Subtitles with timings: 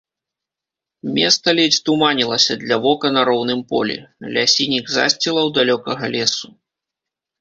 [1.17, 3.97] Места ледзь туманілася для вока на роўным полі,
[4.39, 6.47] ля сініх засцілаў далёкага лесу.